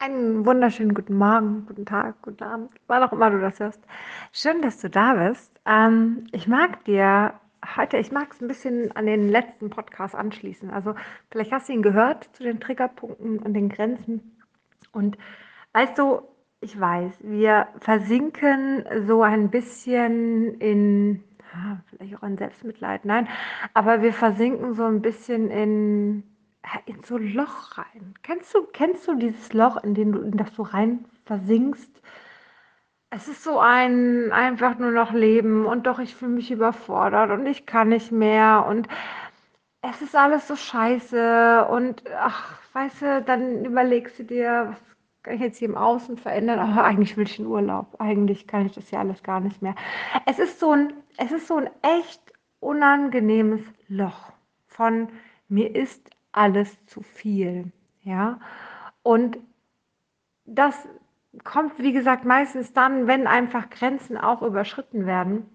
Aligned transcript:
Einen 0.00 0.46
wunderschönen 0.46 0.94
guten 0.94 1.16
Morgen, 1.16 1.66
guten 1.66 1.84
Tag, 1.84 2.22
guten 2.22 2.44
Abend, 2.44 2.70
wann 2.86 3.02
auch 3.02 3.12
immer 3.12 3.30
du 3.30 3.40
das 3.40 3.58
hörst. 3.58 3.80
Schön, 4.32 4.62
dass 4.62 4.80
du 4.80 4.88
da 4.88 5.14
bist. 5.14 5.50
Ähm, 5.66 6.28
ich 6.30 6.46
mag 6.46 6.84
dir 6.84 7.34
heute, 7.76 7.96
ich 7.96 8.12
mag 8.12 8.28
es 8.30 8.40
ein 8.40 8.46
bisschen 8.46 8.94
an 8.94 9.06
den 9.06 9.28
letzten 9.28 9.70
Podcast 9.70 10.14
anschließen. 10.14 10.70
Also 10.70 10.94
vielleicht 11.32 11.50
hast 11.50 11.68
du 11.68 11.72
ihn 11.72 11.82
gehört 11.82 12.28
zu 12.36 12.44
den 12.44 12.60
Triggerpunkten 12.60 13.40
und 13.40 13.54
den 13.54 13.68
Grenzen. 13.70 14.38
Und 14.92 15.18
weißt 15.72 15.98
du, 15.98 16.22
ich 16.60 16.78
weiß, 16.78 17.14
wir 17.24 17.66
versinken 17.80 18.84
so 19.04 19.22
ein 19.22 19.50
bisschen 19.50 20.60
in, 20.60 21.24
vielleicht 21.88 22.16
auch 22.16 22.22
in 22.22 22.38
Selbstmitleid, 22.38 23.04
nein, 23.04 23.26
aber 23.74 24.00
wir 24.00 24.12
versinken 24.12 24.74
so 24.74 24.84
ein 24.84 25.02
bisschen 25.02 25.50
in 25.50 26.22
in 26.86 27.02
so 27.04 27.16
ein 27.16 27.32
Loch 27.32 27.78
rein. 27.78 28.14
Kennst 28.22 28.54
du, 28.54 28.66
kennst 28.72 29.06
du 29.08 29.14
dieses 29.14 29.52
Loch, 29.52 29.82
in, 29.82 29.94
den 29.94 30.12
du, 30.12 30.20
in 30.20 30.36
das 30.36 30.52
du 30.54 30.62
rein 30.62 31.04
versinkst? 31.24 32.02
Es 33.10 33.26
ist 33.26 33.42
so 33.42 33.58
ein 33.58 34.32
einfach 34.32 34.78
nur 34.78 34.90
noch 34.90 35.12
Leben 35.12 35.64
und 35.64 35.86
doch, 35.86 35.98
ich 35.98 36.14
fühle 36.14 36.32
mich 36.32 36.50
überfordert 36.50 37.30
und 37.30 37.46
ich 37.46 37.64
kann 37.64 37.88
nicht 37.88 38.12
mehr 38.12 38.66
und 38.68 38.86
es 39.80 40.02
ist 40.02 40.14
alles 40.14 40.46
so 40.46 40.56
scheiße 40.56 41.66
und 41.70 42.02
ach, 42.18 42.58
weißt 42.74 43.02
du, 43.02 43.22
dann 43.22 43.64
überlegst 43.64 44.18
du 44.18 44.24
dir, 44.24 44.68
was 44.70 44.78
kann 45.22 45.34
ich 45.34 45.40
jetzt 45.40 45.58
hier 45.58 45.68
im 45.68 45.76
Außen 45.76 46.18
verändern? 46.18 46.58
Aber 46.58 46.84
eigentlich 46.84 47.16
will 47.16 47.26
ich 47.26 47.38
einen 47.38 47.48
Urlaub. 47.48 47.96
Eigentlich 47.98 48.46
kann 48.46 48.66
ich 48.66 48.72
das 48.72 48.90
ja 48.90 48.98
alles 49.00 49.22
gar 49.22 49.40
nicht 49.40 49.62
mehr. 49.62 49.74
Es 50.26 50.38
ist 50.38 50.60
so 50.60 50.72
ein, 50.72 50.92
es 51.16 51.32
ist 51.32 51.46
so 51.46 51.56
ein 51.56 51.70
echt 51.82 52.20
unangenehmes 52.60 53.62
Loch 53.88 54.32
von 54.66 55.08
mir 55.48 55.74
ist 55.74 56.10
alles 56.32 56.84
zu 56.86 57.02
viel. 57.02 57.72
Ja, 58.02 58.40
und 59.02 59.38
das 60.44 60.74
kommt, 61.44 61.78
wie 61.78 61.92
gesagt, 61.92 62.24
meistens 62.24 62.72
dann, 62.72 63.06
wenn 63.06 63.26
einfach 63.26 63.70
Grenzen 63.70 64.16
auch 64.16 64.42
überschritten 64.42 65.06
werden 65.06 65.46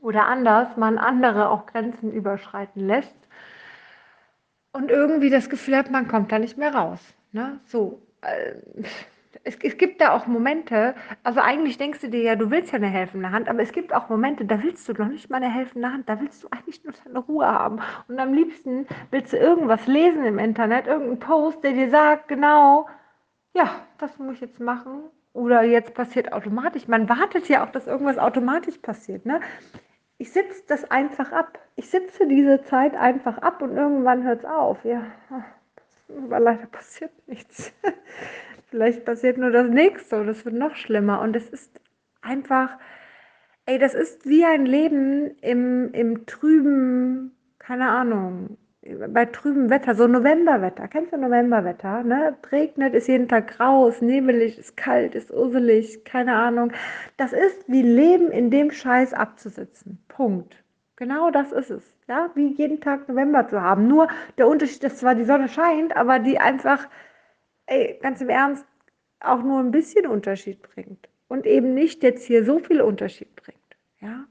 oder 0.00 0.26
anders, 0.26 0.76
man 0.76 0.98
andere 0.98 1.48
auch 1.48 1.66
Grenzen 1.66 2.12
überschreiten 2.12 2.86
lässt 2.86 3.16
und 4.72 4.90
irgendwie 4.90 5.30
das 5.30 5.48
Gefühl 5.48 5.76
hat, 5.76 5.90
man 5.90 6.08
kommt 6.08 6.32
da 6.32 6.38
nicht 6.38 6.58
mehr 6.58 6.74
raus. 6.74 7.00
Ne? 7.32 7.60
So, 7.64 8.02
äh, 8.20 8.54
es, 9.44 9.56
es, 9.62 9.78
gibt 9.78 10.00
da 10.00 10.12
auch 10.12 10.26
Momente, 10.26 10.94
also 11.22 11.40
eigentlich 11.40 11.78
denkst 11.78 12.00
du 12.00 12.08
dir 12.08 12.22
ja, 12.22 12.36
du 12.36 12.50
willst 12.50 12.72
ja 12.72 12.76
eine 12.76 12.88
helfende 12.88 13.30
Hand, 13.30 13.48
aber 13.48 13.62
es 13.62 13.72
gibt 13.72 13.94
auch 13.94 14.08
Momente, 14.08 14.44
da 14.44 14.62
willst 14.62 14.88
du 14.88 14.92
noch 14.92 15.08
nicht 15.08 15.30
mal 15.30 15.38
eine 15.38 15.52
helfende 15.52 15.90
Hand, 15.90 16.08
da 16.08 16.20
willst 16.20 16.42
du 16.42 16.48
eigentlich 16.50 16.84
nur 16.84 16.94
deine 17.04 17.18
Ruhe 17.18 17.46
haben. 17.46 17.80
Und 18.08 18.18
am 18.18 18.34
liebsten 18.34 18.86
willst 19.10 19.32
du 19.32 19.38
irgendwas 19.38 19.86
lesen 19.86 20.24
im 20.24 20.38
Internet, 20.38 20.86
irgendeinen 20.86 21.18
Post, 21.18 21.64
der 21.64 21.72
dir 21.72 21.90
sagt, 21.90 22.28
genau, 22.28 22.88
ja, 23.54 23.70
das 23.98 24.18
muss 24.18 24.36
ich 24.36 24.40
jetzt 24.42 24.60
machen. 24.60 25.04
Oder 25.34 25.62
jetzt 25.62 25.94
passiert 25.94 26.32
automatisch. 26.32 26.88
Man 26.88 27.08
wartet 27.08 27.48
ja 27.48 27.64
auch, 27.64 27.70
dass 27.70 27.86
irgendwas 27.86 28.18
automatisch 28.18 28.78
passiert. 28.78 29.24
Ne? 29.24 29.40
Ich 30.18 30.30
sitze 30.32 30.62
das 30.68 30.90
einfach 30.90 31.32
ab. 31.32 31.58
Ich 31.74 31.88
sitze 31.88 32.26
diese 32.26 32.62
Zeit 32.64 32.94
einfach 32.94 33.38
ab 33.38 33.62
und 33.62 33.76
irgendwann 33.76 34.24
hört 34.24 34.40
es 34.40 34.44
auf. 34.44 34.84
Ja, 34.84 35.04
aber 36.26 36.40
leider 36.40 36.66
passiert 36.66 37.12
nichts. 37.26 37.72
Vielleicht 38.72 39.04
passiert 39.04 39.36
nur 39.36 39.50
das 39.50 39.68
nächste 39.68 40.18
und 40.18 40.28
es 40.28 40.46
wird 40.46 40.54
noch 40.54 40.74
schlimmer. 40.76 41.20
Und 41.20 41.36
es 41.36 41.46
ist 41.50 41.78
einfach, 42.22 42.78
ey, 43.66 43.78
das 43.78 43.92
ist 43.92 44.24
wie 44.26 44.46
ein 44.46 44.64
Leben 44.64 45.36
im, 45.42 45.92
im 45.92 46.24
trüben, 46.24 47.36
keine 47.58 47.90
Ahnung, 47.90 48.56
bei 49.10 49.26
trübem 49.26 49.68
Wetter, 49.68 49.94
so 49.94 50.06
Novemberwetter. 50.06 50.88
Kennst 50.88 51.12
du 51.12 51.18
Novemberwetter? 51.18 52.02
Ne? 52.02 52.34
Regnet, 52.50 52.94
ist 52.94 53.08
jeden 53.08 53.28
Tag 53.28 53.58
grau, 53.58 53.88
ist 53.88 54.00
nebelig, 54.00 54.58
ist 54.58 54.74
kalt, 54.78 55.14
ist 55.14 55.30
urselig, 55.30 56.02
keine 56.06 56.34
Ahnung. 56.34 56.72
Das 57.18 57.34
ist 57.34 57.68
wie 57.68 57.82
Leben 57.82 58.30
in 58.30 58.50
dem 58.50 58.70
Scheiß 58.70 59.12
abzusitzen. 59.12 60.02
Punkt. 60.08 60.56
Genau 60.96 61.30
das 61.30 61.52
ist 61.52 61.68
es. 61.68 61.82
Ja, 62.08 62.30
wie 62.34 62.54
jeden 62.54 62.80
Tag 62.80 63.06
November 63.06 63.46
zu 63.48 63.60
haben. 63.60 63.86
Nur 63.86 64.08
der 64.38 64.48
Unterschied 64.48 64.82
ist 64.82 65.00
zwar 65.00 65.14
die 65.14 65.24
Sonne 65.24 65.48
scheint, 65.48 65.94
aber 65.94 66.20
die 66.20 66.38
einfach 66.38 66.88
ey, 67.66 67.98
ganz 68.02 68.20
im 68.20 68.28
Ernst, 68.28 68.66
auch 69.20 69.42
nur 69.42 69.60
ein 69.60 69.70
bisschen 69.70 70.06
Unterschied 70.06 70.60
bringt 70.62 71.08
und 71.28 71.46
eben 71.46 71.72
nicht 71.74 72.02
jetzt 72.02 72.24
hier 72.24 72.44
so 72.44 72.58
viel 72.58 72.82
Unterschied 72.82 73.34
bringt. 73.36 73.58
Ja? 74.00 74.26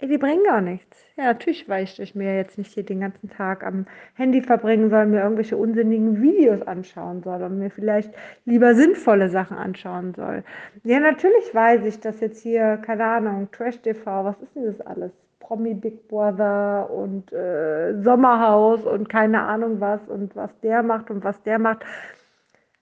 Ey, 0.00 0.08
die 0.08 0.18
bringen 0.18 0.42
gar 0.44 0.60
nichts. 0.60 1.06
Ja, 1.16 1.24
natürlich 1.24 1.68
weiß 1.68 2.00
ich 2.00 2.14
mir 2.16 2.36
jetzt 2.36 2.58
nicht 2.58 2.72
hier 2.72 2.82
den 2.84 3.00
ganzen 3.00 3.30
Tag 3.30 3.64
am 3.64 3.86
Handy 4.14 4.42
verbringen 4.42 4.90
soll, 4.90 5.06
mir 5.06 5.22
irgendwelche 5.22 5.56
unsinnigen 5.56 6.20
Videos 6.20 6.62
anschauen 6.62 7.22
soll 7.22 7.42
und 7.42 7.58
mir 7.58 7.70
vielleicht 7.70 8.12
lieber 8.44 8.74
sinnvolle 8.74 9.28
Sachen 9.28 9.56
anschauen 9.56 10.12
soll. 10.14 10.42
Ja, 10.82 10.98
natürlich 10.98 11.54
weiß 11.54 11.84
ich, 11.84 12.00
dass 12.00 12.20
jetzt 12.20 12.42
hier, 12.42 12.78
keine 12.78 13.04
Ahnung, 13.04 13.48
Trash 13.52 13.78
TV, 13.82 14.24
was 14.24 14.40
ist 14.42 14.56
denn 14.56 14.64
das 14.66 14.80
alles? 14.80 15.12
Promi 15.38 15.74
Big 15.74 16.08
Brother 16.08 16.90
und 16.90 17.32
äh, 17.32 18.00
Sommerhaus 18.02 18.84
und 18.84 19.08
keine 19.08 19.42
Ahnung 19.42 19.80
was 19.80 20.00
und 20.08 20.34
was 20.34 20.50
der 20.60 20.82
macht 20.82 21.10
und 21.10 21.22
was 21.22 21.40
der 21.44 21.58
macht. 21.58 21.84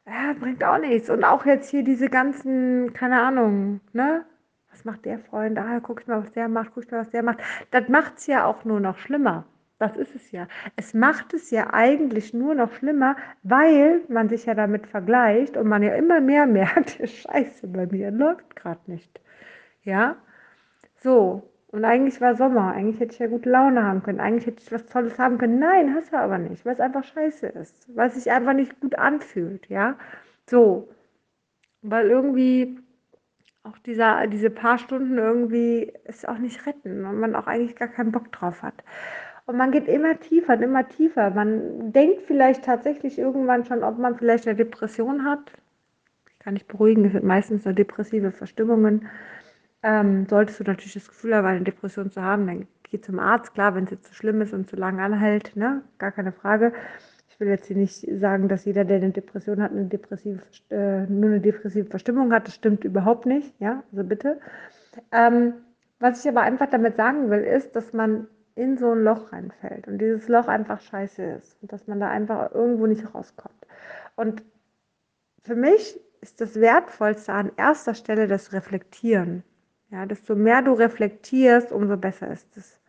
Ja, 0.06 0.34
bringt 0.38 0.64
auch 0.64 0.78
nichts. 0.78 1.10
Und 1.10 1.24
auch 1.24 1.44
jetzt 1.46 1.70
hier 1.70 1.84
diese 1.84 2.08
ganzen, 2.08 2.92
keine 2.94 3.20
Ahnung, 3.20 3.80
ne? 3.92 4.24
Was 4.72 4.84
macht 4.84 5.04
der 5.04 5.18
Freund? 5.18 5.58
Ah, 5.58 5.80
guck 5.80 6.00
ich 6.00 6.06
mal, 6.06 6.24
was 6.24 6.32
der 6.32 6.48
macht, 6.48 6.70
guck 6.74 6.84
ich 6.84 6.90
mal, 6.90 7.00
was 7.00 7.10
der 7.10 7.22
macht. 7.22 7.38
Das 7.70 7.88
macht 7.88 8.18
es 8.18 8.26
ja 8.26 8.46
auch 8.46 8.64
nur 8.64 8.80
noch 8.80 8.98
schlimmer. 8.98 9.44
Das 9.78 9.96
ist 9.96 10.14
es 10.14 10.30
ja. 10.30 10.46
Es 10.76 10.94
macht 10.94 11.34
es 11.34 11.50
ja 11.50 11.72
eigentlich 11.74 12.32
nur 12.32 12.54
noch 12.54 12.72
schlimmer, 12.72 13.16
weil 13.42 14.02
man 14.08 14.28
sich 14.28 14.46
ja 14.46 14.54
damit 14.54 14.86
vergleicht 14.86 15.56
und 15.56 15.68
man 15.68 15.82
ja 15.82 15.94
immer 15.94 16.20
mehr 16.20 16.46
merkt, 16.46 16.90
scheiße, 17.04 17.66
bei 17.68 17.86
mir 17.86 18.10
läuft 18.10 18.56
gerade 18.56 18.80
nicht. 18.86 19.20
Ja? 19.82 20.16
So. 20.96 21.48
Und 21.68 21.84
eigentlich 21.84 22.20
war 22.20 22.36
Sommer. 22.36 22.72
Eigentlich 22.72 23.00
hätte 23.00 23.14
ich 23.14 23.18
ja 23.18 23.26
gute 23.26 23.50
Laune 23.50 23.82
haben 23.82 24.02
können. 24.02 24.20
Eigentlich 24.20 24.46
hätte 24.46 24.62
ich 24.62 24.70
was 24.72 24.86
Tolles 24.86 25.18
haben 25.18 25.38
können. 25.38 25.58
Nein, 25.58 25.94
hast 25.94 26.12
du 26.12 26.18
aber 26.18 26.38
nicht, 26.38 26.64
weil 26.64 26.74
es 26.74 26.80
einfach 26.80 27.02
scheiße 27.04 27.46
ist. 27.48 27.88
Weil 27.96 28.08
es 28.08 28.14
sich 28.14 28.30
einfach 28.30 28.52
nicht 28.52 28.78
gut 28.80 28.94
anfühlt. 28.96 29.68
Ja? 29.68 29.96
So. 30.48 30.88
Weil 31.82 32.08
irgendwie 32.08 32.78
auch 33.64 33.78
dieser, 33.78 34.26
diese 34.26 34.50
paar 34.50 34.78
Stunden 34.78 35.18
irgendwie 35.18 35.92
es 36.04 36.24
auch 36.24 36.38
nicht 36.38 36.66
retten 36.66 37.04
und 37.04 37.20
man 37.20 37.36
auch 37.36 37.46
eigentlich 37.46 37.76
gar 37.76 37.88
keinen 37.88 38.12
Bock 38.12 38.32
drauf 38.32 38.62
hat. 38.62 38.82
Und 39.46 39.56
man 39.56 39.72
geht 39.72 39.88
immer 39.88 40.18
tiefer 40.18 40.54
und 40.54 40.62
immer 40.62 40.88
tiefer. 40.88 41.30
Man 41.30 41.92
denkt 41.92 42.22
vielleicht 42.26 42.64
tatsächlich 42.64 43.18
irgendwann 43.18 43.64
schon, 43.64 43.82
ob 43.82 43.98
man 43.98 44.16
vielleicht 44.16 44.46
eine 44.46 44.56
Depression 44.56 45.24
hat. 45.24 45.52
Ich 46.30 46.38
kann 46.38 46.54
nicht 46.54 46.68
beruhigen, 46.68 47.04
es 47.04 47.12
sind 47.12 47.24
meistens 47.24 47.64
nur 47.64 47.74
depressive 47.74 48.32
Verstimmungen. 48.32 49.08
Ähm, 49.82 50.26
solltest 50.28 50.60
du 50.60 50.64
natürlich 50.64 50.94
das 50.94 51.08
Gefühl 51.08 51.34
haben, 51.34 51.46
eine 51.46 51.62
Depression 51.62 52.10
zu 52.10 52.22
haben, 52.22 52.46
dann 52.46 52.68
geh 52.84 53.00
zum 53.00 53.18
Arzt. 53.18 53.54
Klar, 53.54 53.74
wenn 53.74 53.84
es 53.84 53.90
jetzt 53.90 54.06
zu 54.06 54.14
schlimm 54.14 54.40
ist 54.42 54.52
und 54.52 54.70
zu 54.70 54.76
lange 54.76 55.02
anhält, 55.02 55.56
ne? 55.56 55.82
gar 55.98 56.12
keine 56.12 56.32
Frage 56.32 56.72
will 57.42 57.48
jetzt 57.48 57.66
hier 57.66 57.76
nicht 57.76 58.06
sagen, 58.20 58.48
dass 58.48 58.64
jeder, 58.64 58.84
der 58.84 58.98
eine 58.98 59.10
Depression 59.10 59.60
hat, 59.60 59.72
eine 59.72 59.86
depressive, 59.86 60.40
äh, 60.70 61.06
nur 61.06 61.30
eine 61.30 61.40
depressive 61.40 61.84
Verstimmung 61.90 62.32
hat. 62.32 62.46
Das 62.46 62.54
stimmt 62.54 62.84
überhaupt 62.84 63.26
nicht. 63.26 63.52
Ja, 63.60 63.82
also 63.90 64.04
bitte. 64.04 64.40
Ähm, 65.10 65.54
was 65.98 66.24
ich 66.24 66.28
aber 66.30 66.42
einfach 66.42 66.70
damit 66.70 66.96
sagen 66.96 67.30
will, 67.30 67.40
ist, 67.40 67.74
dass 67.74 67.92
man 67.92 68.28
in 68.54 68.78
so 68.78 68.92
ein 68.92 69.02
Loch 69.02 69.32
reinfällt 69.32 69.88
und 69.88 69.98
dieses 69.98 70.28
Loch 70.28 70.46
einfach 70.46 70.80
scheiße 70.80 71.22
ist 71.22 71.60
und 71.62 71.72
dass 71.72 71.86
man 71.86 72.00
da 72.00 72.08
einfach 72.08 72.52
irgendwo 72.52 72.86
nicht 72.86 73.14
rauskommt. 73.14 73.66
Und 74.14 74.42
für 75.42 75.56
mich 75.56 75.98
ist 76.20 76.40
das 76.40 76.60
Wertvollste 76.60 77.32
an 77.32 77.50
erster 77.56 77.94
Stelle 77.94 78.28
das 78.28 78.52
Reflektieren. 78.52 79.42
Ja, 79.90 80.06
desto 80.06 80.36
mehr 80.36 80.62
du 80.62 80.72
reflektierst, 80.72 81.72
umso 81.72 81.96
besser 81.96 82.30
ist 82.30 82.56
es. 82.56 82.80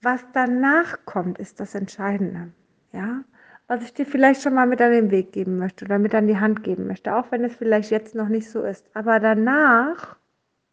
Was 0.00 0.24
danach 0.32 1.04
kommt, 1.04 1.38
ist 1.38 1.60
das 1.60 1.74
Entscheidende. 1.74 2.52
Ja, 2.92 3.24
was 3.68 3.82
ich 3.82 3.94
dir 3.94 4.06
vielleicht 4.06 4.42
schon 4.42 4.54
mal 4.54 4.66
mit 4.66 4.80
an 4.80 4.92
den 4.92 5.10
Weg 5.10 5.32
geben 5.32 5.58
möchte 5.58 5.84
oder 5.84 5.98
mit 5.98 6.14
an 6.14 6.26
die 6.26 6.38
Hand 6.38 6.62
geben 6.62 6.86
möchte, 6.86 7.14
auch 7.14 7.30
wenn 7.30 7.44
es 7.44 7.56
vielleicht 7.56 7.90
jetzt 7.90 8.14
noch 8.14 8.28
nicht 8.28 8.50
so 8.50 8.62
ist. 8.62 8.84
Aber 8.94 9.20
danach 9.20 10.16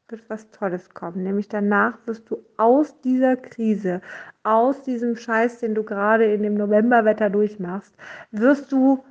wird 0.07 0.27
was 0.29 0.49
Tolles 0.51 0.89
kommen, 0.93 1.23
nämlich 1.23 1.47
danach 1.47 1.97
wirst 2.05 2.29
du 2.29 2.43
aus 2.57 2.99
dieser 3.01 3.37
Krise, 3.37 4.01
aus 4.43 4.81
diesem 4.83 5.15
Scheiß, 5.15 5.59
den 5.59 5.75
du 5.75 5.83
gerade 5.83 6.25
in 6.33 6.41
dem 6.41 6.55
Novemberwetter 6.55 7.29
durchmachst, 7.29 7.95
wirst 8.31 8.71
du 8.71 9.03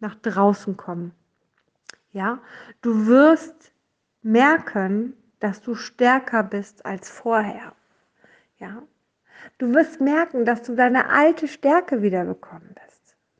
nach 0.00 0.16
draußen 0.16 0.76
kommen. 0.76 1.12
Ja, 2.12 2.40
du 2.82 3.06
wirst 3.06 3.72
merken, 4.22 5.14
dass 5.38 5.60
du 5.60 5.74
stärker 5.74 6.42
bist 6.42 6.84
als 6.84 7.08
vorher. 7.08 7.72
Ja, 8.58 8.82
du 9.58 9.72
wirst 9.74 10.00
merken, 10.00 10.44
dass 10.44 10.62
du 10.62 10.74
deine 10.74 11.08
alte 11.10 11.46
Stärke 11.46 12.02
wiederbekommen 12.02 12.74
bist 12.74 12.85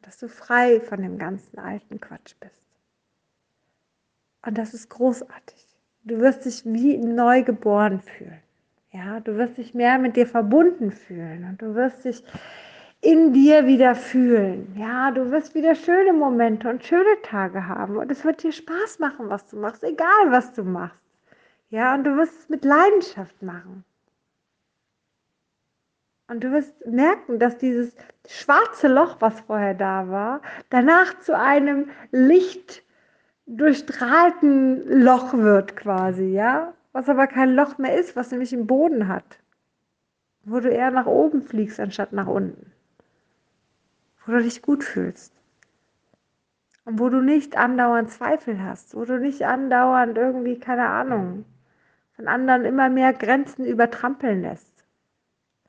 dass 0.07 0.19
du 0.19 0.29
frei 0.29 0.81
von 0.81 1.03
dem 1.03 1.19
ganzen 1.19 1.59
alten 1.59 2.01
Quatsch 2.01 2.37
bist. 2.39 2.55
Und 4.47 4.57
das 4.57 4.73
ist 4.73 4.89
großartig. 4.89 5.67
Du 6.05 6.21
wirst 6.21 6.45
dich 6.45 6.65
wie 6.65 6.97
neu 6.97 7.43
geboren 7.43 8.01
fühlen. 8.01 8.41
Ja, 8.93 9.19
du 9.19 9.37
wirst 9.37 9.59
dich 9.59 9.75
mehr 9.75 9.99
mit 9.99 10.15
dir 10.15 10.29
verbunden 10.29 10.93
fühlen 10.93 11.45
und 11.51 11.61
du 11.61 11.75
wirst 11.75 12.05
dich 12.05 12.23
in 13.01 13.33
dir 13.33 13.67
wieder 13.67 13.97
fühlen. 13.97 14.77
Ja, 14.79 15.11
du 15.11 15.33
wirst 15.33 15.57
wieder 15.57 15.75
schöne 15.75 16.13
Momente 16.13 16.71
und 16.71 16.85
schöne 16.85 17.21
Tage 17.25 17.67
haben 17.67 17.97
und 17.97 18.11
es 18.13 18.25
wird 18.25 18.45
dir 18.45 18.53
Spaß 18.53 19.01
machen, 19.01 19.29
was 19.29 19.49
du 19.49 19.57
machst, 19.57 19.83
egal 19.83 20.31
was 20.31 20.53
du 20.53 20.63
machst. 20.63 21.03
Ja, 21.69 21.97
und 21.97 22.05
du 22.05 22.17
wirst 22.17 22.39
es 22.39 22.49
mit 22.49 22.65
Leidenschaft 22.65 23.43
machen. 23.43 23.85
Und 26.29 26.43
du 26.43 26.51
wirst 26.51 26.85
merken, 26.87 27.39
dass 27.39 27.57
dieses 27.57 27.95
schwarze 28.27 28.89
Loch, 28.89 29.17
was 29.21 29.41
vorher 29.41 29.75
da 29.75 30.09
war, 30.09 30.43
danach 30.71 31.19
zu 31.21 31.39
einem 31.39 31.91
Licht 32.11 32.83
durchstrahlten 33.47 35.03
Loch 35.03 35.35
wird 35.35 35.77
quasi, 35.77 36.25
ja? 36.25 36.75
Was 36.93 37.09
aber 37.09 37.29
kein 37.29 37.55
Loch 37.55 37.79
mehr 37.79 37.97
ist, 37.97 38.17
was 38.17 38.33
nämlich 38.33 38.53
im 38.53 38.67
Boden 38.67 39.07
hat. 39.07 39.39
Wo 40.45 40.59
du 40.59 40.69
eher 40.69 40.91
nach 40.91 41.07
oben 41.07 41.43
fliegst, 41.43 41.79
anstatt 41.79 42.13
nach 42.13 42.27
unten. 42.27 42.73
Wo 44.25 44.33
du 44.33 44.43
dich 44.43 44.63
gut 44.63 44.83
fühlst. 44.83 45.33
Und 46.85 46.99
wo 46.99 47.09
du 47.09 47.21
nicht 47.21 47.57
andauernd 47.57 48.11
Zweifel 48.11 48.63
hast, 48.63 48.97
wo 48.97 49.05
du 49.05 49.19
nicht 49.19 49.45
andauernd 49.45 50.17
irgendwie, 50.17 50.59
keine 50.59 50.89
Ahnung, 50.89 51.45
von 52.17 52.27
anderen 52.27 52.65
immer 52.65 52.89
mehr 52.89 53.13
Grenzen 53.13 53.65
übertrampeln 53.65 54.43
lässt 54.43 54.76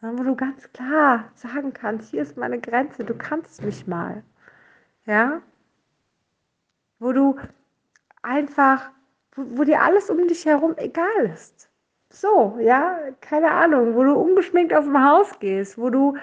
wo 0.02 0.24
du 0.24 0.36
ganz 0.36 0.72
klar 0.74 1.26
sagen 1.34 1.74
kannst, 1.74 2.12
hier 2.12 2.22
ist 2.22 2.38
meine 2.38 2.60
Grenze, 2.60 3.04
du 3.04 3.16
kannst 3.16 3.64
mich 3.64 3.88
mal. 3.88 4.24
Ja? 5.06 5.42
Wo 7.00 7.12
du 7.12 7.38
einfach, 8.22 8.90
wo, 9.34 9.60
wo 9.60 9.64
dir 9.64 9.82
alles 9.82 10.10
um 10.10 10.28
dich 10.28 10.46
herum 10.46 10.76
egal 10.78 11.26
ist. 11.34 11.70
So, 12.10 12.58
ja, 12.62 13.00
keine 13.22 13.52
Ahnung, 13.52 13.96
wo 13.96 14.04
du 14.04 14.14
ungeschminkt 14.14 14.74
aus 14.74 14.86
dem 14.86 15.04
Haus 15.04 15.40
gehst, 15.40 15.78
wo 15.78 15.90
du 15.90 16.18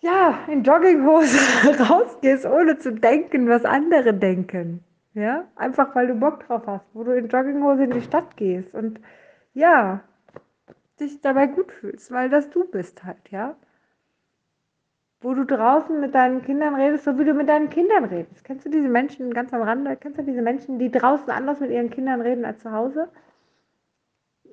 ja, 0.00 0.38
in 0.46 0.62
Jogginghose 0.62 1.38
rausgehst, 1.90 2.46
ohne 2.46 2.78
zu 2.78 2.92
denken, 2.92 3.48
was 3.48 3.64
andere 3.64 4.14
denken. 4.14 4.84
Ja, 5.14 5.48
einfach 5.56 5.94
weil 5.96 6.06
du 6.06 6.14
Bock 6.14 6.46
drauf 6.46 6.62
hast, 6.66 6.84
wo 6.94 7.02
du 7.02 7.16
in 7.16 7.28
Jogginghose 7.28 7.84
in 7.84 7.90
die 7.90 8.02
Stadt 8.02 8.36
gehst 8.36 8.72
und 8.74 9.00
ja, 9.54 10.00
dich 11.00 11.20
dabei 11.20 11.46
gut 11.46 11.72
fühlst, 11.72 12.10
weil 12.10 12.28
das 12.28 12.50
du 12.50 12.64
bist 12.64 13.04
halt, 13.04 13.30
ja. 13.30 13.56
Wo 15.20 15.34
du 15.34 15.44
draußen 15.44 16.00
mit 16.00 16.14
deinen 16.14 16.42
Kindern 16.42 16.76
redest, 16.76 17.04
so 17.04 17.18
wie 17.18 17.24
du 17.24 17.34
mit 17.34 17.48
deinen 17.48 17.70
Kindern 17.70 18.04
redest. 18.04 18.44
Kennst 18.44 18.66
du 18.66 18.70
diese 18.70 18.88
Menschen 18.88 19.34
ganz 19.34 19.52
am 19.52 19.62
Rande? 19.62 19.96
Kennst 19.96 20.18
du 20.18 20.22
diese 20.22 20.42
Menschen, 20.42 20.78
die 20.78 20.90
draußen 20.90 21.30
anders 21.30 21.58
mit 21.58 21.70
ihren 21.70 21.90
Kindern 21.90 22.20
reden 22.20 22.44
als 22.44 22.60
zu 22.60 22.70
Hause? 22.70 23.08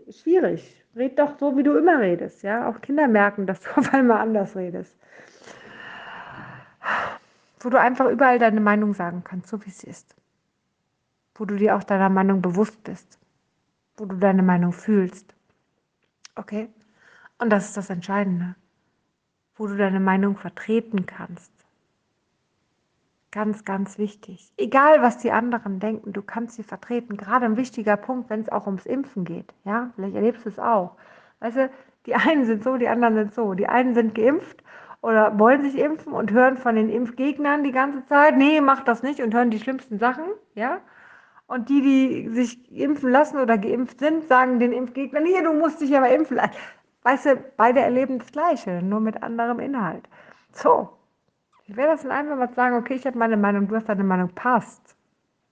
Schwierig. 0.10 0.84
Red 0.96 1.20
doch 1.20 1.38
so, 1.38 1.56
wie 1.56 1.64
du 1.64 1.78
immer 1.78 2.00
redest, 2.00 2.42
ja. 2.42 2.68
Auch 2.68 2.82
Kinder 2.82 3.08
merken, 3.08 3.46
dass 3.46 3.62
du 3.62 3.70
auf 3.76 3.94
einmal 3.94 4.18
anders 4.22 4.56
redest. 4.56 4.96
Wo 7.60 7.70
du 7.70 7.80
einfach 7.80 8.10
überall 8.10 8.40
deine 8.40 8.62
Meinung 8.62 8.94
sagen 8.94 9.24
kannst, 9.24 9.50
so 9.50 9.64
wie 9.66 9.70
sie 9.72 9.88
ist. 9.88 10.16
Wo 11.36 11.46
du 11.46 11.56
dir 11.56 11.76
auch 11.76 11.84
deiner 11.84 12.10
Meinung 12.10 12.42
bewusst 12.42 12.84
bist. 12.84 13.20
Wo 13.98 14.06
du 14.06 14.16
deine 14.16 14.42
Meinung 14.42 14.72
fühlst 14.72 15.35
Okay? 16.36 16.70
Und 17.38 17.50
das 17.50 17.66
ist 17.66 17.78
das 17.78 17.90
Entscheidende, 17.90 18.56
wo 19.56 19.68
du 19.68 19.76
deine 19.76 20.00
Meinung 20.00 20.38
vertreten 20.38 21.06
kannst. 21.06 21.52
Ganz, 23.32 23.66
ganz 23.66 23.98
wichtig. 23.98 24.54
Egal, 24.56 25.02
was 25.02 25.18
die 25.18 25.32
anderen 25.32 25.80
denken, 25.82 26.14
du 26.14 26.22
kannst 26.22 26.56
sie 26.56 26.64
vertreten. 26.64 27.18
Gerade 27.18 27.46
ein 27.46 27.58
wichtiger 27.58 27.98
Punkt, 27.98 28.30
wenn 28.30 28.40
es 28.40 28.50
auch 28.50 28.66
ums 28.66 28.86
Impfen 28.86 29.26
geht. 29.26 29.54
Ja, 29.66 29.92
vielleicht 29.96 30.16
erlebst 30.16 30.46
du 30.46 30.50
es 30.50 30.60
auch. 30.60 30.96
Weißt 31.42 31.58
du, 31.58 31.70
die 32.06 32.16
einen 32.16 32.46
sind 32.46 32.64
so, 32.64 32.78
die 32.78 32.88
anderen 32.88 33.16
sind 33.16 33.34
so. 33.34 33.54
Die 33.54 33.68
einen 33.68 33.94
sind 33.94 34.16
geimpft 34.16 34.64
oder 35.02 35.38
wollen 35.38 35.64
sich 35.64 35.78
impfen 35.78 36.14
und 36.14 36.32
hören 36.32 36.58
von 36.58 36.76
den 36.76 36.90
Impfgegnern 36.90 37.64
die 37.64 37.74
ganze 37.74 38.06
Zeit, 38.06 38.38
nee, 38.38 38.62
mach 38.62 38.84
das 38.84 39.04
nicht 39.04 39.22
und 39.22 39.34
hören 39.34 39.52
die 39.52 39.60
schlimmsten 39.60 40.00
Sachen. 40.00 40.24
Ja, 40.54 40.80
und 41.48 41.70
die, 41.70 41.82
die 41.82 42.30
sich 42.30 42.72
impfen 42.72 43.12
lassen 43.12 43.38
oder 43.38 43.58
geimpft 43.58 44.00
sind, 44.00 44.28
sagen 44.28 44.60
den 44.60 44.74
Impfgegnern, 44.74 45.26
hier, 45.26 45.44
du 45.44 45.54
musst 45.54 45.82
dich 45.82 45.96
aber 45.96 46.10
impfen 46.10 46.38
lassen. 46.38 46.54
Weißt 47.04 47.26
du, 47.26 47.36
beide 47.58 47.82
erleben 47.82 48.20
das 48.20 48.32
Gleiche, 48.32 48.82
nur 48.82 49.00
mit 49.00 49.22
anderem 49.22 49.60
Inhalt. 49.60 50.10
So, 50.54 50.90
wie 51.66 51.76
wäre 51.76 51.90
das 51.90 52.02
denn 52.02 52.12
einfach 52.12 52.36
mal 52.36 52.52
sagen, 52.54 52.76
okay, 52.76 52.96
ich 52.96 53.06
habe 53.06 53.18
meine 53.18 53.38
Meinung, 53.38 53.68
du 53.68 53.76
hast 53.76 53.88
deine 53.88 54.04
Meinung, 54.04 54.30
passt. 54.30 54.96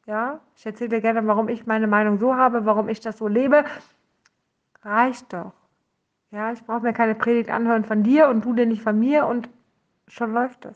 Ja, 0.05 0.41
ich 0.55 0.65
erzähle 0.65 0.89
dir 0.89 1.01
gerne, 1.01 1.25
warum 1.27 1.47
ich 1.47 1.65
meine 1.65 1.87
Meinung 1.87 2.19
so 2.19 2.35
habe, 2.35 2.65
warum 2.65 2.89
ich 2.89 2.99
das 2.99 3.17
so 3.17 3.27
lebe. 3.27 3.63
Reicht 4.83 5.31
doch. 5.31 5.53
Ja, 6.31 6.51
ich 6.51 6.63
brauche 6.65 6.81
mir 6.81 6.93
keine 6.93 7.15
Predigt 7.15 7.49
anhören 7.49 7.85
von 7.85 8.03
dir 8.03 8.27
und 8.27 8.43
du 8.43 8.53
dir 8.53 8.65
nicht 8.65 8.81
von 8.81 8.99
mir 8.99 9.27
und 9.27 9.49
schon 10.07 10.33
läuft 10.33 10.65
das. 10.65 10.75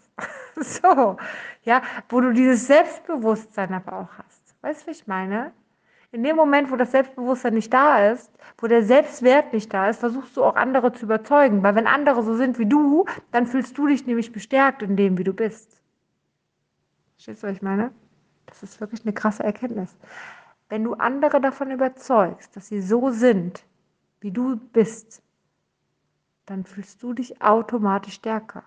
so, 0.82 1.18
ja, 1.64 1.82
wo 2.10 2.22
du 2.22 2.32
dieses 2.32 2.68
Selbstbewusstsein 2.68 3.74
aber 3.74 3.94
auch 3.94 4.18
hast. 4.18 4.47
Weißt 4.62 4.84
du, 4.84 4.92
was 4.92 5.00
ich 5.02 5.08
meine? 5.08 5.52
In 6.12 6.24
dem 6.24 6.36
Moment, 6.36 6.72
wo 6.72 6.78
das 6.78 6.92
Selbstbewusstsein 6.92 7.54
nicht 7.54 7.74
da 7.74 8.12
ist, 8.12 8.32
wo 8.58 8.68
der 8.68 8.84
Selbstwert 8.84 9.52
nicht 9.54 9.74
da 9.74 9.90
ist, 9.90 10.00
versuchst 10.00 10.38
du 10.38 10.44
auch 10.44 10.56
andere 10.56 10.94
zu 10.94 11.06
überzeugen. 11.06 11.64
Weil 11.64 11.76
wenn 11.76 11.88
andere 11.88 12.24
so 12.24 12.36
sind 12.36 12.58
wie 12.60 12.66
du, 12.66 13.06
dann 13.32 13.46
fühlst 13.46 13.78
du 13.78 13.88
dich 13.88 14.06
nämlich 14.08 14.32
bestärkt 14.32 14.82
in 14.82 14.96
dem, 14.96 15.18
wie 15.18 15.26
du 15.26 15.34
bist. 15.34 15.82
Verstehst 17.16 17.44
du, 17.44 17.48
was 17.48 17.56
ich 17.56 17.62
meine? 17.62 17.92
Das 18.46 18.64
ist 18.64 18.80
wirklich 18.80 19.02
eine 19.04 19.14
krasse 19.14 19.44
Erkenntnis. 19.44 19.98
Wenn 20.70 20.84
du 20.84 20.94
andere 20.94 21.42
davon 21.42 21.72
überzeugst, 21.72 22.56
dass 22.56 22.68
sie 22.68 22.82
so 22.82 23.10
sind, 23.10 23.64
wie 24.22 24.32
du 24.32 24.56
bist, 24.56 25.22
dann 26.46 26.64
fühlst 26.64 27.04
du 27.04 27.14
dich 27.14 27.42
automatisch 27.42 28.16
stärker. 28.16 28.64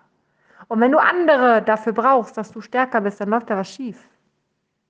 Und 0.67 0.79
wenn 0.79 0.91
du 0.91 0.99
andere 0.99 1.63
dafür 1.63 1.93
brauchst, 1.93 2.37
dass 2.37 2.51
du 2.51 2.61
stärker 2.61 3.01
bist, 3.01 3.19
dann 3.19 3.29
läuft 3.29 3.49
da 3.49 3.57
was 3.57 3.69
schief. 3.69 4.07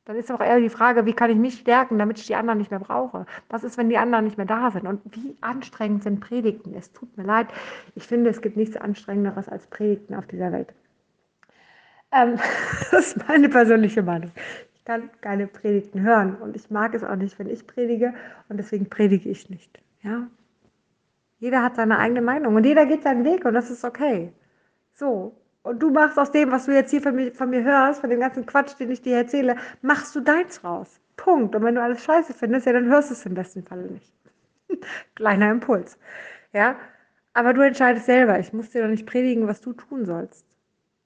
Dann 0.06 0.16
ist 0.16 0.32
auch 0.32 0.42
eher 0.42 0.60
die 0.60 0.70
Frage, 0.70 1.06
wie 1.06 1.14
kann 1.14 1.30
ich 1.30 1.38
mich 1.38 1.60
stärken, 1.60 2.00
damit 2.00 2.18
ich 2.18 2.26
die 2.26 2.36
anderen 2.36 2.58
nicht 2.58 2.72
mehr 2.72 2.80
brauche? 2.80 3.28
Was 3.50 3.64
ist, 3.64 3.78
wenn 3.78 3.90
die 3.90 3.98
anderen 3.98 4.26
nicht 4.26 4.38
mehr 4.38 4.48
da 4.48 4.72
sind? 4.72 4.88
Und 4.88 5.02
wie 5.16 5.38
anstrengend 5.42 6.04
sind 6.04 6.20
Predigten? 6.20 6.74
Es 6.74 6.92
tut 6.92 7.16
mir 7.18 7.24
leid. 7.24 7.48
Ich 7.96 8.08
finde, 8.08 8.32
es 8.32 8.42
gibt 8.42 8.58
nichts 8.58 8.76
Anstrengenderes 8.78 9.48
als 9.48 9.68
Predigten 9.68 10.16
auf 10.16 10.26
dieser 10.26 10.52
Welt. 10.52 10.74
Ähm, 12.12 12.38
das 12.92 13.16
ist 13.16 13.28
meine 13.28 13.48
persönliche 13.48 14.02
Meinung. 14.02 14.32
Ich 14.74 14.86
kann 14.86 15.12
keine 15.22 15.46
Predigten 15.46 16.02
hören 16.02 16.36
und 16.36 16.56
ich 16.56 16.72
mag 16.72 16.96
es 16.96 17.04
auch 17.04 17.16
nicht, 17.16 17.38
wenn 17.38 17.48
ich 17.48 17.68
predige 17.68 18.16
und 18.50 18.58
deswegen 18.58 18.90
predige 18.90 19.30
ich 19.30 19.50
nicht. 19.52 19.80
Ja? 20.02 20.28
Jeder 21.38 21.64
hat 21.64 21.76
seine 21.76 22.00
eigene 22.00 22.22
Meinung 22.22 22.56
und 22.56 22.66
jeder 22.66 22.88
geht 22.88 23.04
seinen 23.04 23.24
Weg 23.24 23.46
und 23.46 23.54
das 23.54 23.70
ist 23.70 23.86
okay. 23.86 24.34
So, 24.94 25.36
und 25.64 25.80
du 25.82 25.90
machst 25.92 26.18
aus 26.18 26.32
dem, 26.32 26.52
was 26.52 26.66
du 26.66 26.74
jetzt 26.74 26.92
hier 26.92 27.02
von 27.02 27.16
mir, 27.16 27.32
von 27.32 27.50
mir 27.50 27.64
hörst, 27.64 28.02
von 28.02 28.10
dem 28.10 28.20
ganzen 28.20 28.46
Quatsch, 28.46 28.80
den 28.80 28.92
ich 28.92 29.02
dir 29.02 29.18
erzähle, 29.18 29.56
machst 29.82 30.16
du 30.16 30.22
deins 30.22 30.64
raus. 30.64 31.00
Punkt. 31.18 31.56
Und 31.56 31.64
wenn 31.64 31.76
du 31.76 31.82
alles 31.82 32.04
scheiße 32.04 32.34
findest, 32.34 32.66
ja, 32.66 32.74
dann 32.74 32.90
hörst 32.90 33.10
du 33.10 33.14
es 33.14 33.26
im 33.26 33.36
besten 33.36 33.64
Falle 33.64 33.84
nicht. 33.84 34.12
Kleiner 35.16 35.52
Impuls. 35.52 36.00
Ja, 36.54 36.78
aber 37.34 37.54
du 37.54 37.62
entscheidest 37.62 38.06
selber. 38.06 38.40
Ich 38.40 38.54
muss 38.54 38.72
dir 38.72 38.82
doch 38.84 38.90
nicht 38.90 39.06
predigen, 39.06 39.48
was 39.48 39.62
du 39.62 39.74
tun 39.74 40.06
sollst. 40.06 40.46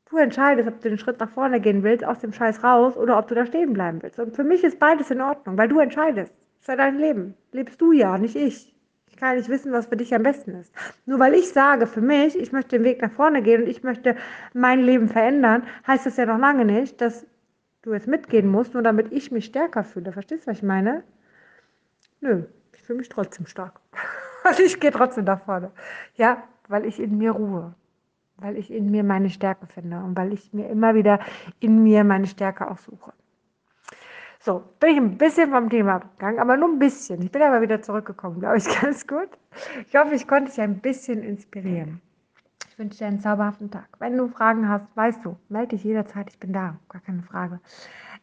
Du 0.09 0.17
entscheidest, 0.17 0.69
ob 0.69 0.79
du 0.81 0.89
den 0.89 0.97
Schritt 0.97 1.19
nach 1.19 1.29
vorne 1.29 1.59
gehen 1.59 1.83
willst, 1.83 2.05
aus 2.05 2.19
dem 2.19 2.31
Scheiß 2.31 2.63
raus, 2.63 2.95
oder 2.95 3.17
ob 3.17 3.27
du 3.27 3.35
da 3.35 3.45
stehen 3.45 3.73
bleiben 3.73 4.01
willst. 4.01 4.19
Und 4.19 4.35
für 4.35 4.43
mich 4.43 4.63
ist 4.63 4.79
beides 4.79 5.11
in 5.11 5.21
Ordnung, 5.21 5.57
weil 5.57 5.67
du 5.67 5.79
entscheidest. 5.79 6.31
Das 6.31 6.61
ist 6.61 6.67
ja 6.67 6.75
dein 6.75 6.97
Leben. 6.97 7.35
Lebst 7.51 7.81
du 7.81 7.91
ja, 7.91 8.17
nicht 8.17 8.35
ich. 8.35 8.74
Ich 9.15 9.21
kann 9.21 9.37
nicht 9.37 9.47
wissen, 9.47 9.71
was 9.71 9.85
für 9.85 9.95
dich 9.95 10.13
am 10.13 10.23
besten 10.23 10.55
ist. 10.55 10.73
Nur 11.05 11.19
weil 11.19 11.35
ich 11.35 11.47
sage, 11.47 11.87
für 11.87 12.01
mich, 12.01 12.37
ich 12.37 12.51
möchte 12.51 12.77
den 12.77 12.83
Weg 12.83 13.01
nach 13.01 13.11
vorne 13.11 13.41
gehen 13.41 13.63
und 13.63 13.69
ich 13.69 13.81
möchte 13.81 14.17
mein 14.53 14.81
Leben 14.81 15.07
verändern, 15.07 15.63
heißt 15.87 16.05
das 16.05 16.17
ja 16.17 16.25
noch 16.25 16.37
lange 16.37 16.65
nicht, 16.65 16.99
dass 16.99 17.25
du 17.83 17.93
jetzt 17.93 18.07
mitgehen 18.07 18.51
musst, 18.51 18.73
nur 18.73 18.83
damit 18.83 19.13
ich 19.13 19.31
mich 19.31 19.45
stärker 19.45 19.85
fühle. 19.85 20.11
Verstehst 20.11 20.43
du, 20.45 20.51
was 20.51 20.57
ich 20.57 20.63
meine? 20.63 21.05
Nö, 22.19 22.43
ich 22.73 22.81
fühle 22.83 22.99
mich 22.99 23.07
trotzdem 23.07 23.45
stark. 23.45 23.79
Und 24.43 24.59
ich 24.65 24.81
gehe 24.81 24.91
trotzdem 24.91 25.23
nach 25.23 25.45
vorne. 25.45 25.71
Ja, 26.15 26.43
weil 26.67 26.83
ich 26.83 26.99
in 26.99 27.17
mir 27.17 27.31
ruhe. 27.31 27.73
Weil 28.35 28.57
ich 28.57 28.69
in 28.69 28.91
mir 28.91 29.05
meine 29.05 29.29
Stärke 29.29 29.65
finde 29.65 29.99
und 29.99 30.17
weil 30.17 30.33
ich 30.33 30.51
mir 30.51 30.67
immer 30.67 30.93
wieder 30.93 31.21
in 31.61 31.83
mir 31.83 32.03
meine 32.03 32.27
Stärke 32.27 32.69
auch 32.69 32.79
suche. 32.79 33.13
So, 34.45 34.61
bin 34.79 34.89
ich 34.91 34.97
ein 34.97 35.17
bisschen 35.17 35.49
vom 35.49 35.71
Thema 35.71 35.95
abgegangen, 35.95 36.39
aber 36.39 36.55
nur 36.55 36.69
ein 36.69 36.77
bisschen. 36.77 37.19
Ich 37.23 37.31
bin 37.31 37.41
aber 37.41 37.61
wieder 37.61 37.81
zurückgekommen, 37.81 38.41
glaube 38.41 38.57
ich, 38.57 38.65
ganz 38.81 39.07
gut. 39.07 39.29
Ich 39.87 39.95
hoffe, 39.95 40.13
ich 40.13 40.27
konnte 40.27 40.51
dich 40.51 40.61
ein 40.61 40.81
bisschen 40.81 41.23
inspirieren. 41.23 41.99
Ich 42.69 42.77
wünsche 42.77 42.99
dir 42.99 43.07
einen 43.07 43.21
zauberhaften 43.21 43.71
Tag. 43.71 43.87
Wenn 43.97 44.15
du 44.15 44.27
Fragen 44.27 44.69
hast, 44.69 44.85
weißt 44.95 45.25
du, 45.25 45.35
melde 45.49 45.69
dich 45.69 45.83
jederzeit, 45.83 46.29
ich 46.29 46.39
bin 46.39 46.53
da, 46.53 46.75
gar 46.89 47.01
keine 47.01 47.23
Frage. 47.23 47.59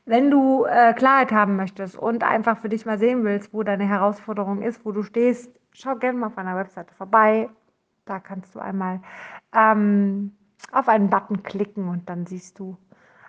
Wenn 0.05 0.31
du 0.31 0.65
äh, 0.65 0.95
Klarheit 0.95 1.33
haben 1.33 1.57
möchtest 1.57 1.97
und 1.97 2.23
einfach 2.23 2.59
für 2.59 2.69
dich 2.69 2.87
mal 2.87 3.01
sehen 3.01 3.25
willst, 3.25 3.53
wo 3.53 3.65
deine 3.65 3.89
Herausforderung 3.89 4.63
ist, 4.63 4.85
wo 4.85 4.93
du 4.93 5.03
stehst, 5.03 5.51
schau 5.73 5.97
gerne 5.97 6.21
mal 6.21 6.29
auf 6.29 6.37
meiner 6.37 6.55
Webseite 6.55 6.95
vorbei. 6.95 7.49
Da 8.05 8.21
kannst 8.21 8.55
du 8.55 8.61
einmal 8.61 9.01
ähm, 9.53 10.37
auf 10.71 10.87
einen 10.87 11.11
Button 11.11 11.43
klicken 11.43 11.89
und 11.89 12.09
dann 12.09 12.27
siehst 12.27 12.61
du, 12.61 12.77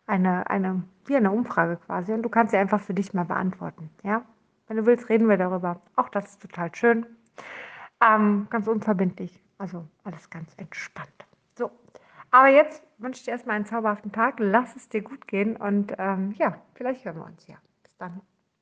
eine, 0.06 0.50
eine, 0.50 0.84
wie 1.06 1.16
eine 1.16 1.32
Umfrage 1.32 1.78
quasi 1.78 2.14
und 2.14 2.24
du 2.24 2.30
kannst 2.30 2.52
sie 2.52 2.58
einfach 2.58 2.82
für 2.82 2.94
dich 2.94 3.14
mal 3.14 3.26
beantworten. 3.26 3.90
Ja? 4.04 4.24
Wenn 4.68 4.78
du 4.78 4.86
willst, 4.86 5.10
reden 5.10 5.30
wir 5.30 5.38
darüber. 5.38 5.82
Auch 5.96 6.10
das 6.10 6.32
ist 6.32 6.42
total 6.42 6.74
schön. 6.74 7.06
Ähm, 8.02 8.48
ganz 8.50 8.68
unverbindlich. 8.68 9.42
Also 9.58 9.88
alles 10.04 10.30
ganz 10.30 10.54
entspannt. 10.58 11.26
So, 11.58 11.72
aber 12.32 12.48
jetzt 12.48 12.84
wünsche 12.98 13.20
ich 13.20 13.26
dir 13.26 13.32
erstmal 13.32 13.56
einen 13.56 13.66
zauberhaften 13.66 14.12
Tag. 14.12 14.36
Lass 14.40 14.76
es 14.76 14.90
dir 14.90 15.02
gut 15.02 15.28
gehen 15.28 15.56
und 15.56 15.94
ähm, 15.98 16.34
ja, 16.38 16.58
vielleicht 16.74 17.06
hören 17.06 17.18
wir 17.18 17.26
uns 17.26 17.48
ja. 17.48 17.56
Bis 17.84 17.96
dann. 17.98 18.22